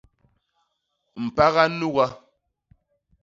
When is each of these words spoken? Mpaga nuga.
Mpaga 1.25 1.63
nuga. 1.77 2.07